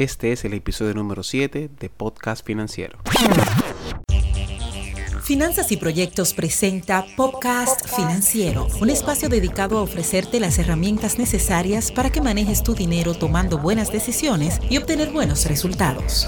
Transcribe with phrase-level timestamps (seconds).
[0.00, 3.00] Este es el episodio número 7 de Podcast Financiero.
[5.22, 12.08] Finanzas y Proyectos presenta Podcast Financiero, un espacio dedicado a ofrecerte las herramientas necesarias para
[12.08, 16.26] que manejes tu dinero tomando buenas decisiones y obtener buenos resultados.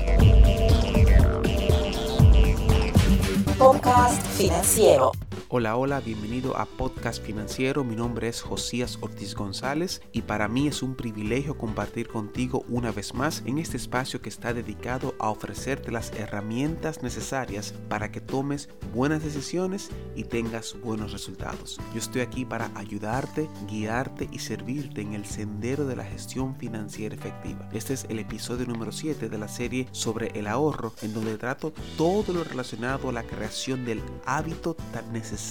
[3.57, 5.12] Podcast Financiero.
[5.54, 7.84] Hola, hola, bienvenido a Podcast Financiero.
[7.84, 12.90] Mi nombre es Josías Ortiz González y para mí es un privilegio compartir contigo una
[12.90, 18.22] vez más en este espacio que está dedicado a ofrecerte las herramientas necesarias para que
[18.22, 21.79] tomes buenas decisiones y tengas buenos resultados.
[21.93, 27.14] Yo estoy aquí para ayudarte, guiarte y servirte en el sendero de la gestión financiera
[27.14, 27.68] efectiva.
[27.74, 31.74] Este es el episodio número 7 de la serie sobre el ahorro en donde trato
[31.98, 35.41] todo lo relacionado a la creación del hábito tan necesario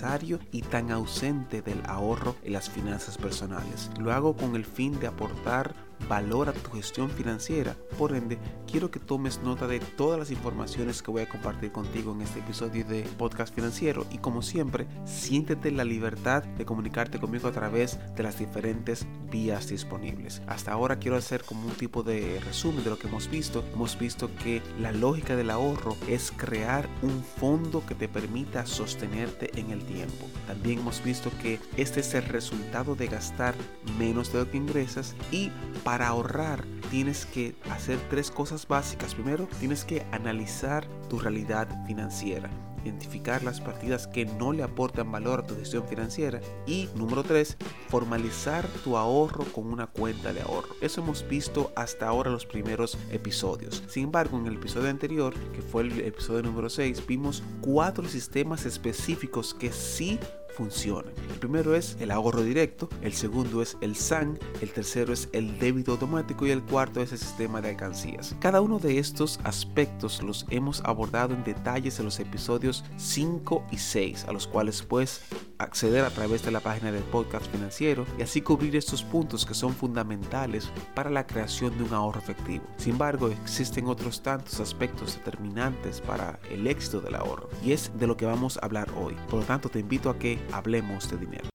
[0.51, 3.91] y tan ausente del ahorro en las finanzas personales.
[3.99, 5.75] Lo hago con el fin de aportar
[6.07, 7.75] valor a tu gestión financiera.
[7.97, 8.37] Por ende,
[8.69, 12.39] quiero que tomes nota de todas las informaciones que voy a compartir contigo en este
[12.39, 17.99] episodio de Podcast Financiero y como siempre, siéntete la libertad de comunicarte conmigo a través
[18.15, 20.41] de las diferentes vías disponibles.
[20.47, 23.63] Hasta ahora quiero hacer como un tipo de resumen de lo que hemos visto.
[23.73, 29.51] Hemos visto que la lógica del ahorro es crear un fondo que te permita sostenerte
[29.59, 30.27] en el tiempo.
[30.47, 33.55] También hemos visto que este es el resultado de gastar
[33.97, 35.51] menos de lo que ingresas y
[35.83, 39.15] para ahorrar tienes que hacer tres cosas básicas.
[39.15, 42.49] Primero, tienes que analizar tu realidad financiera
[42.83, 47.57] identificar las partidas que no le aportan valor a tu gestión financiera y número 3
[47.89, 52.97] formalizar tu ahorro con una cuenta de ahorro eso hemos visto hasta ahora los primeros
[53.11, 58.07] episodios sin embargo en el episodio anterior que fue el episodio número 6 vimos cuatro
[58.07, 60.19] sistemas específicos que sí
[60.51, 61.13] funcionan.
[61.29, 65.59] El primero es el ahorro directo, el segundo es el SAN, el tercero es el
[65.59, 68.35] débito automático y el cuarto es el sistema de alcancías.
[68.39, 73.77] Cada uno de estos aspectos los hemos abordado en detalles en los episodios 5 y
[73.77, 75.21] 6, a los cuales puedes
[75.57, 79.53] acceder a través de la página del podcast financiero y así cubrir estos puntos que
[79.53, 82.65] son fundamentales para la creación de un ahorro efectivo.
[82.77, 88.07] Sin embargo, existen otros tantos aspectos determinantes para el éxito del ahorro y es de
[88.07, 89.15] lo que vamos a hablar hoy.
[89.29, 91.49] Por lo tanto, te invito a que hablemos de dinero.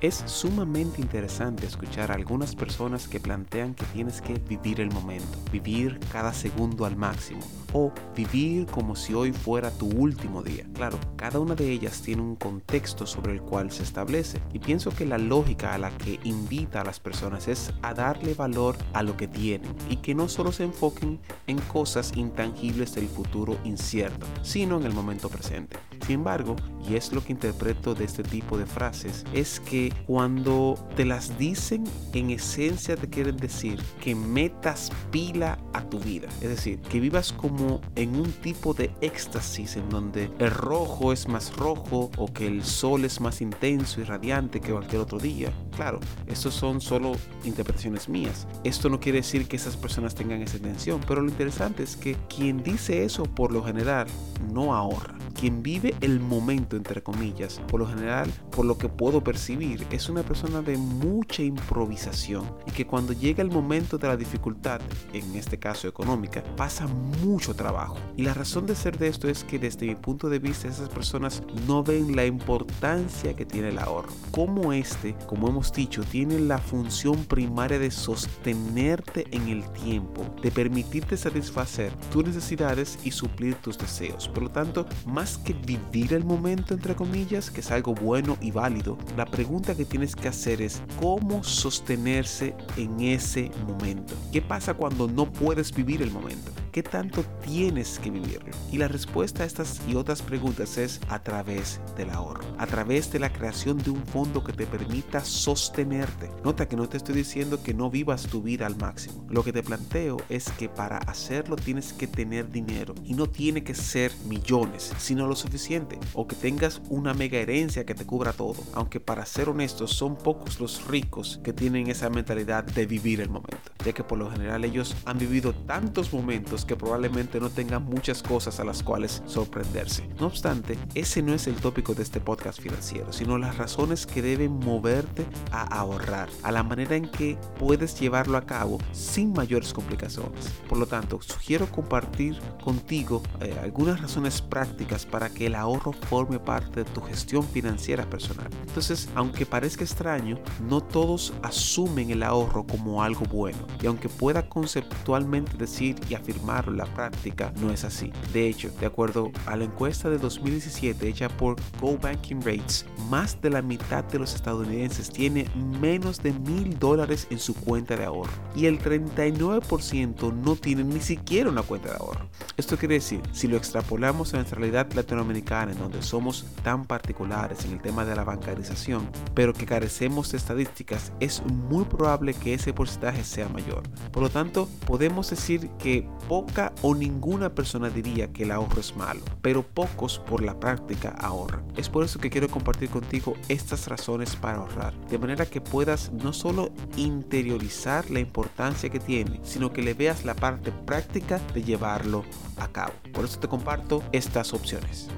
[0.00, 5.38] Es sumamente interesante escuchar a algunas personas que plantean que tienes que vivir el momento,
[5.52, 10.66] vivir cada segundo al máximo o vivir como si hoy fuera tu último día.
[10.74, 14.90] Claro, cada una de ellas tiene un contexto sobre el cual se establece y pienso
[14.90, 19.02] que la lógica a la que invita a las personas es a darle valor a
[19.02, 24.26] lo que tienen y que no solo se enfoquen en cosas intangibles del futuro incierto,
[24.42, 25.76] sino en el momento presente.
[26.06, 26.56] Sin embargo,
[26.88, 31.38] y es lo que interpreto de este tipo de frases, es que cuando te las
[31.38, 36.28] dicen, en esencia te quieren decir que metas pila a tu vida.
[36.40, 37.61] Es decir, que vivas como
[37.96, 42.64] en un tipo de éxtasis en donde el rojo es más rojo o que el
[42.64, 45.52] sol es más intenso y radiante que cualquier otro día.
[45.76, 47.12] Claro, estos son solo
[47.44, 48.46] interpretaciones mías.
[48.62, 52.16] Esto no quiere decir que esas personas tengan esa intención, pero lo interesante es que
[52.34, 54.06] quien dice eso por lo general
[54.52, 55.14] no ahorra.
[55.38, 60.08] Quien vive el momento, entre comillas, por lo general, por lo que puedo percibir, es
[60.08, 64.80] una persona de mucha improvisación y que cuando llega el momento de la dificultad,
[65.12, 67.96] en este caso económica, pasa mucho trabajo.
[68.16, 70.90] Y la razón de ser de esto es que desde mi punto de vista esas
[70.90, 74.12] personas no ven la importancia que tiene el ahorro.
[74.30, 80.50] Como este, como hemos dicho, tiene la función primaria de sostenerte en el tiempo, de
[80.50, 84.28] permitirte satisfacer tus necesidades y suplir tus deseos.
[84.28, 88.50] Por lo tanto, más que vivir el momento, entre comillas, que es algo bueno y
[88.50, 94.14] válido, la pregunta que tienes que hacer es cómo sostenerse en ese momento.
[94.32, 96.50] ¿Qué pasa cuando no puedes vivir el momento?
[96.72, 98.50] ¿Qué tanto tienes que vivirlo?
[98.70, 103.12] Y la respuesta a estas y otras preguntas es a través del ahorro, a través
[103.12, 105.22] de la creación de un fondo que te permita
[105.56, 106.30] sostenerte.
[106.42, 109.26] Nota que no te estoy diciendo que no vivas tu vida al máximo.
[109.28, 113.62] Lo que te planteo es que para hacerlo tienes que tener dinero y no tiene
[113.62, 118.32] que ser millones, sino lo suficiente o que tengas una mega herencia que te cubra
[118.32, 118.62] todo.
[118.72, 123.28] Aunque para ser honesto son pocos los ricos que tienen esa mentalidad de vivir el
[123.28, 123.58] momento.
[123.84, 128.22] ya que por lo general ellos han vivido tantos momentos que probablemente no tengan muchas
[128.22, 130.08] cosas a las cuales sorprenderse.
[130.20, 134.22] No obstante, ese no es el tópico de este podcast financiero, sino las razones que
[134.22, 139.72] deben moverte a ahorrar, a la manera en que puedes llevarlo a cabo sin mayores
[139.72, 140.52] complicaciones.
[140.68, 146.38] Por lo tanto, sugiero compartir contigo eh, algunas razones prácticas para que el ahorro forme
[146.38, 148.48] parte de tu gestión financiera personal.
[148.66, 153.58] Entonces, aunque parezca extraño, no todos asumen el ahorro como algo bueno.
[153.82, 158.12] Y aunque pueda conceptualmente decir y afirmarlo en la práctica, no es así.
[158.32, 163.40] De hecho, de acuerdo a la encuesta de 2017 hecha por Go Banking Rates, más
[163.40, 165.50] de la mitad de los estadounidenses tiene
[165.80, 168.32] menos de mil dólares en su cuenta de ahorro.
[168.54, 172.28] Y el 39% no tiene ni siquiera una cuenta de ahorro.
[172.56, 177.64] Esto quiere decir, si lo extrapolamos a nuestra realidad latinoamericana, en donde somos tan particulares
[177.64, 182.54] en el tema de la bancarización, pero que carecemos de estadísticas, es muy probable que
[182.54, 183.82] ese porcentaje sea mayor.
[184.12, 188.96] Por lo tanto, podemos decir que poca o ninguna persona diría que el ahorro es
[188.96, 191.64] malo, pero pocos por la práctica ahorran.
[191.76, 196.12] Es por eso que quiero compartir contigo estas razones para ahorrar, de manera que puedas
[196.12, 201.62] no solo interiorizar la importancia que tiene, sino que le veas la parte práctica de
[201.62, 202.24] llevarlo
[202.56, 202.92] a cabo.
[203.12, 205.08] Por eso te comparto estas opciones.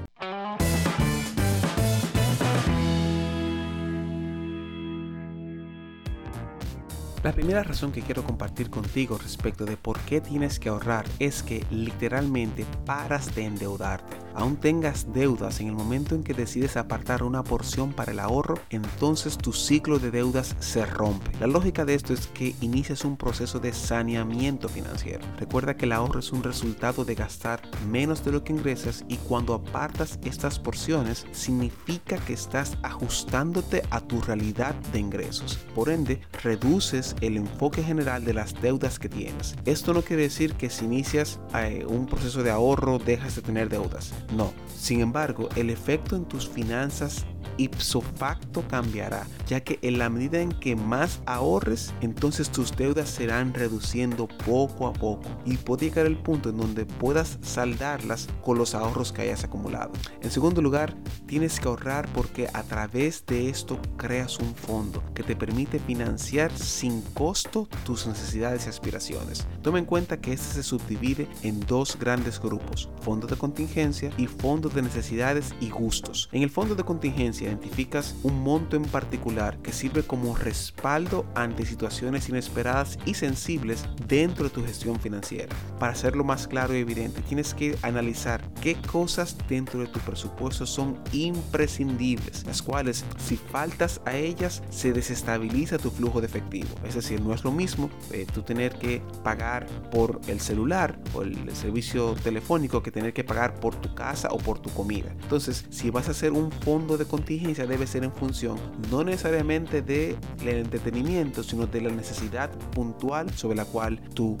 [7.23, 11.41] La primera razón que quiero compartir contigo respecto de por qué tienes que ahorrar es
[11.41, 14.24] que literalmente paras de endeudarte.
[14.35, 18.59] Aún tengas deudas en el momento en que decides apartar una porción para el ahorro,
[18.69, 21.31] entonces tu ciclo de deudas se rompe.
[21.39, 25.25] La lógica de esto es que inicias un proceso de saneamiento financiero.
[25.37, 29.15] Recuerda que el ahorro es un resultado de gastar menos de lo que ingresas y
[29.17, 35.59] cuando apartas estas porciones significa que estás ajustándote a tu realidad de ingresos.
[35.73, 39.55] Por ende, reduces el enfoque general de las deudas que tienes.
[39.63, 43.69] Esto no quiere decir que si inicias eh, un proceso de ahorro dejas de tener
[43.69, 44.13] deudas.
[44.33, 44.53] No.
[44.75, 47.25] Sin embargo, el efecto en tus finanzas
[47.57, 53.09] ipso facto cambiará, ya que en la medida en que más ahorres, entonces tus deudas
[53.09, 58.57] serán reduciendo poco a poco y puede llegar el punto en donde puedas saldarlas con
[58.57, 59.91] los ahorros que hayas acumulado.
[60.21, 65.23] En segundo lugar, tienes que ahorrar porque a través de esto creas un fondo que
[65.23, 69.47] te permite financiar sin costo tus necesidades y aspiraciones.
[69.61, 74.27] Toma en cuenta que este se subdivide en dos grandes grupos, fondos de contingencia y
[74.27, 76.29] fondos de necesidades y gustos.
[76.31, 81.65] En el fondo de contingencia identificas un monto en particular que sirve como respaldo ante
[81.65, 85.55] situaciones inesperadas y sensibles dentro de tu gestión financiera.
[85.79, 90.65] Para hacerlo más claro y evidente, tienes que analizar qué cosas dentro de tu presupuesto
[90.65, 96.69] son imprescindibles, las cuales si faltas a ellas se desestabiliza tu flujo de efectivo.
[96.83, 101.21] Es decir, no es lo mismo eh, tú tener que pagar por el celular o
[101.21, 105.11] el servicio telefónico que tener que pagar por tu casa o por tu comida.
[105.21, 108.57] Entonces, si vas a hacer un fondo de contingencia, debe ser en función
[108.89, 114.39] no necesariamente del entretenimiento, sino de la necesidad puntual sobre la cual tú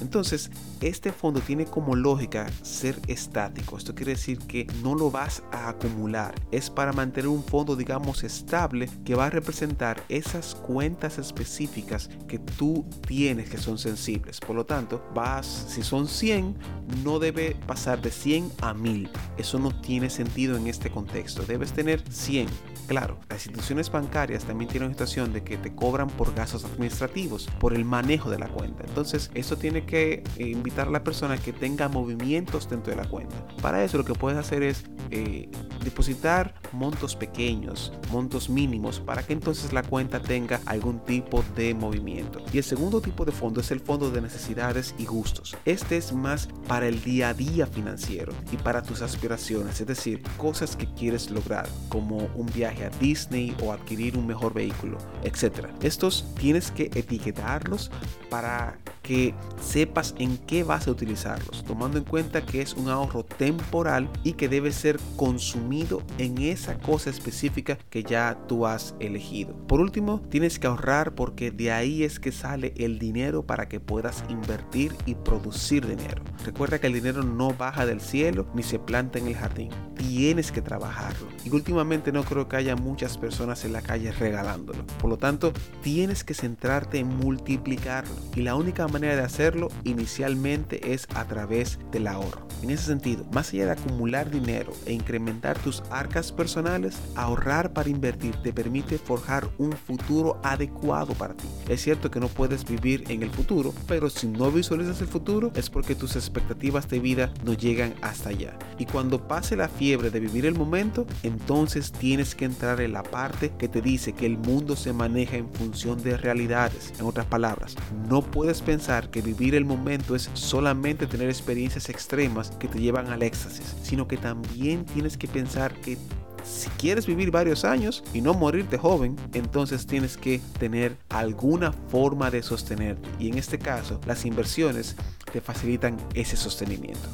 [0.00, 0.50] Entonces,
[0.80, 3.76] este fondo tiene como lógica ser estático.
[3.76, 6.34] Esto quiere decir que no lo vas a acumular.
[6.52, 12.38] Es para mantener un fondo, digamos, estable que va a representar esas cuentas específicas que
[12.38, 14.38] tú tienes que son sensibles.
[14.38, 16.56] Por lo tanto, vas, si son 100,
[17.02, 19.10] no debe pasar de 100 a 1000.
[19.36, 21.42] Eso no tiene sentido en este contexto.
[21.42, 22.46] Debes tener 100.
[22.90, 27.48] Claro, las instituciones bancarias también tienen una situación de que te cobran por gastos administrativos,
[27.60, 28.82] por el manejo de la cuenta.
[28.84, 33.08] Entonces, eso tiene que eh, invitar a la persona que tenga movimientos dentro de la
[33.08, 33.46] cuenta.
[33.62, 35.48] Para eso lo que puedes hacer es eh,
[35.84, 42.42] depositar montos pequeños, montos mínimos, para que entonces la cuenta tenga algún tipo de movimiento.
[42.52, 45.56] Y el segundo tipo de fondo es el fondo de necesidades y gustos.
[45.64, 50.22] Este es más para el día a día financiero y para tus aspiraciones, es decir,
[50.36, 55.68] cosas que quieres lograr, como un viaje a Disney o adquirir un mejor vehículo, etc.
[55.82, 57.90] Estos tienes que etiquetarlos
[58.28, 63.24] para que sepas en qué vas a utilizarlos, tomando en cuenta que es un ahorro
[63.24, 69.54] temporal y que debe ser consumido en esa cosa específica que ya tú has elegido.
[69.66, 73.80] Por último, tienes que ahorrar porque de ahí es que sale el dinero para que
[73.80, 76.22] puedas invertir y producir dinero.
[76.44, 80.50] Recuerda que el dinero no baja del cielo ni se planta en el jardín tienes
[80.50, 81.28] que trabajarlo.
[81.44, 84.86] Y últimamente no creo que haya muchas personas en la calle regalándolo.
[84.98, 85.52] Por lo tanto,
[85.82, 88.14] tienes que centrarte en multiplicarlo.
[88.34, 92.48] Y la única manera de hacerlo inicialmente es a través del ahorro.
[92.62, 97.88] En ese sentido, más allá de acumular dinero e incrementar tus arcas personales, ahorrar para
[97.88, 101.48] invertir te permite forjar un futuro adecuado para ti.
[101.68, 105.50] Es cierto que no puedes vivir en el futuro, pero si no visualizas el futuro
[105.54, 108.58] es porque tus expectativas de vida no llegan hasta allá.
[108.78, 113.02] Y cuando pase la fiebre de vivir el momento, entonces tienes que entrar en la
[113.02, 116.92] parte que te dice que el mundo se maneja en función de realidades.
[117.00, 117.74] En otras palabras,
[118.08, 123.08] no puedes pensar que vivir el momento es solamente tener experiencias extremas que te llevan
[123.08, 125.98] al éxtasis, sino que también tienes que pensar que
[126.44, 132.30] si quieres vivir varios años y no morirte joven, entonces tienes que tener alguna forma
[132.30, 133.08] de sostenerte.
[133.18, 134.94] Y en este caso, las inversiones
[135.32, 137.08] te facilitan ese sostenimiento.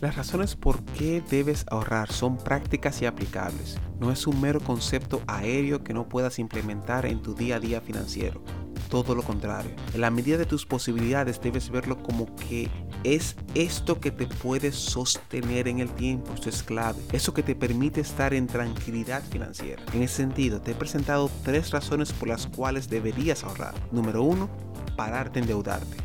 [0.00, 3.78] Las razones por qué debes ahorrar son prácticas y aplicables.
[3.98, 7.80] No es un mero concepto aéreo que no puedas implementar en tu día a día
[7.82, 8.42] financiero
[8.88, 9.70] todo lo contrario.
[9.94, 12.68] En la medida de tus posibilidades debes verlo como que
[13.04, 17.54] es esto que te puede sostener en el tiempo, esto es clave, eso que te
[17.54, 19.82] permite estar en tranquilidad financiera.
[19.94, 23.74] En ese sentido, te he presentado tres razones por las cuales deberías ahorrar.
[23.92, 24.50] Número uno,
[24.96, 25.96] pararte de endeudarte.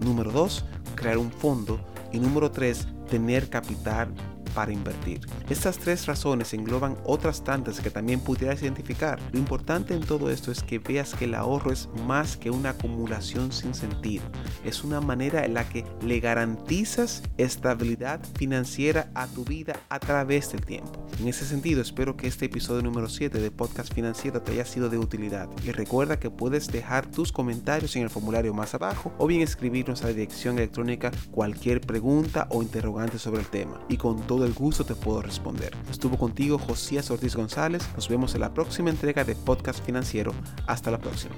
[0.00, 0.64] Número dos,
[0.94, 1.80] crear un fondo.
[2.12, 4.12] Y número tres, tener capital
[4.54, 5.20] para invertir.
[5.48, 9.18] Estas tres razones engloban otras tantas que también pudieras identificar.
[9.32, 12.70] Lo importante en todo esto es que veas que el ahorro es más que una
[12.70, 14.24] acumulación sin sentido.
[14.64, 20.52] Es una manera en la que le garantizas estabilidad financiera a tu vida a través
[20.52, 21.06] del tiempo.
[21.20, 24.88] En ese sentido, espero que este episodio número 7 de Podcast Financiero te haya sido
[24.88, 25.48] de utilidad.
[25.64, 30.02] Y recuerda que puedes dejar tus comentarios en el formulario más abajo o bien escribirnos
[30.02, 33.80] a la dirección electrónica cualquier pregunta o interrogante sobre el tema.
[33.88, 35.76] Y con el gusto te puedo responder.
[35.90, 37.82] Estuvo contigo Josías Ortiz González.
[37.94, 40.32] Nos vemos en la próxima entrega de Podcast Financiero.
[40.66, 41.34] Hasta la próxima.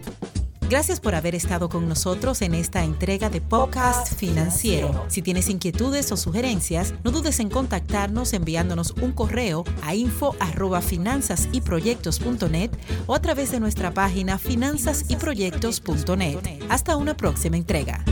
[0.70, 5.04] Gracias por haber estado con nosotros en esta entrega de Podcast Financiero.
[5.08, 12.70] Si tienes inquietudes o sugerencias, no dudes en contactarnos enviándonos un correo a info@finanzasyproyectos.net
[13.08, 16.38] o a través de nuestra página finanzasyproyectos.net.
[16.68, 18.04] Hasta una próxima entrega.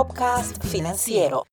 [0.00, 1.44] Podcast Financiero.